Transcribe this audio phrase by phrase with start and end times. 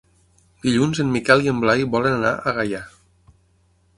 [0.63, 2.83] Dilluns en Miquel i en Blai volen anar a Gaià.